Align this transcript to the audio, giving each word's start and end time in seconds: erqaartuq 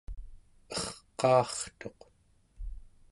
erqaartuq 0.75 1.99